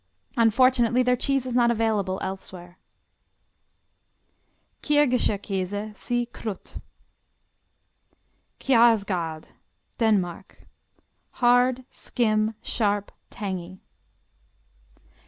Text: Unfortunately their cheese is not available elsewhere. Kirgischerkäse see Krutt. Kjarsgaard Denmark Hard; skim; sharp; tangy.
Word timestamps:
Unfortunately 0.35 1.03
their 1.03 1.15
cheese 1.15 1.45
is 1.45 1.53
not 1.53 1.69
available 1.69 2.17
elsewhere. 2.23 2.79
Kirgischerkäse 4.81 5.95
see 5.95 6.25
Krutt. 6.25 6.79
Kjarsgaard 8.59 9.49
Denmark 9.99 10.65
Hard; 11.33 11.85
skim; 11.91 12.55
sharp; 12.63 13.11
tangy. 13.29 13.79